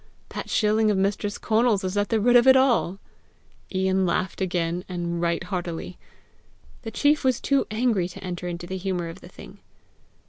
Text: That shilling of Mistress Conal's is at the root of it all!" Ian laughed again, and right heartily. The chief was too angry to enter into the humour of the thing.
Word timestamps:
That 0.29 0.49
shilling 0.49 0.89
of 0.89 0.97
Mistress 0.97 1.37
Conal's 1.37 1.83
is 1.83 1.95
at 1.95 2.09
the 2.09 2.19
root 2.19 2.35
of 2.35 2.47
it 2.47 2.55
all!" 2.55 2.97
Ian 3.71 4.03
laughed 4.03 4.41
again, 4.41 4.83
and 4.89 5.21
right 5.21 5.43
heartily. 5.43 5.99
The 6.81 6.89
chief 6.89 7.23
was 7.23 7.39
too 7.39 7.67
angry 7.69 8.07
to 8.07 8.23
enter 8.23 8.47
into 8.47 8.65
the 8.65 8.77
humour 8.77 9.09
of 9.09 9.21
the 9.21 9.29
thing. 9.29 9.59